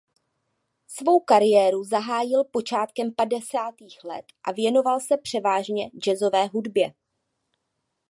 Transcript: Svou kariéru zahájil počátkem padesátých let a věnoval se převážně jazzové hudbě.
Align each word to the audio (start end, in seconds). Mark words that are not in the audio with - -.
Svou 0.87 1.19
kariéru 1.19 1.83
zahájil 1.83 2.43
počátkem 2.43 3.13
padesátých 3.15 4.03
let 4.03 4.25
a 4.43 4.51
věnoval 4.51 4.99
se 4.99 5.17
převážně 5.17 5.89
jazzové 5.99 6.45
hudbě. 6.47 6.93